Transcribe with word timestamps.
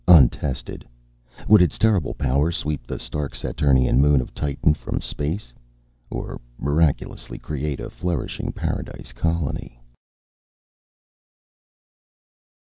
Untested. 0.07 0.83
Would 1.47 1.61
its 1.61 1.77
terrible 1.77 2.15
power 2.15 2.49
sweep 2.51 2.87
the 2.87 2.97
stark 2.97 3.35
Saturnian 3.35 4.01
moon 4.01 4.19
of 4.19 4.33
Titan 4.33 4.73
from 4.73 4.99
space... 4.99 5.53
or 6.09 6.41
miraculously 6.57 7.37
create 7.37 7.79
a 7.79 7.87
flourishing 7.91 8.51
paradise 8.51 9.13
colony? 9.13 9.79